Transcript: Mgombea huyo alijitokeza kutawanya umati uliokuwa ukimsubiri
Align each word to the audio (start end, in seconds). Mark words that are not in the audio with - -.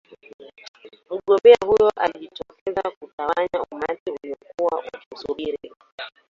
Mgombea 1.09 1.57
huyo 1.65 1.91
alijitokeza 1.95 2.81
kutawanya 2.99 3.65
umati 3.71 4.11
uliokuwa 4.11 4.83
ukimsubiri 4.93 5.71